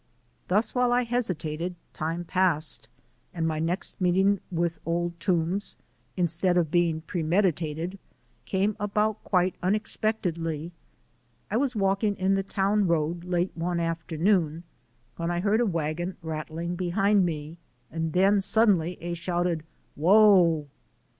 Thus 0.47 0.73
while 0.73 0.91
I 0.91 1.03
hesitated 1.03 1.75
time 1.93 2.23
passed 2.25 2.89
and 3.35 3.47
my 3.47 3.59
next 3.59 4.01
meeting 4.01 4.39
with 4.51 4.79
Old 4.83 5.19
Toombs, 5.19 5.77
instead 6.17 6.57
of 6.57 6.71
being 6.71 7.01
premeditated, 7.01 7.99
came 8.45 8.75
about 8.79 9.23
quite 9.23 9.53
unexpectedly. 9.61 10.71
I 11.51 11.57
was 11.57 11.75
walking 11.75 12.15
in 12.17 12.33
the 12.33 12.41
town 12.41 12.87
road 12.87 13.25
late 13.25 13.51
one 13.53 13.79
afternoon 13.79 14.63
when 15.17 15.29
I 15.29 15.39
heard 15.39 15.61
a 15.61 15.67
wagon 15.67 16.17
rattling 16.23 16.75
behind 16.75 17.23
me, 17.23 17.57
and 17.91 18.13
then, 18.13 18.33
quite 18.37 18.43
suddenly, 18.45 18.97
a 19.01 19.13
shouted, 19.13 19.61
"Whoa." 19.95 20.65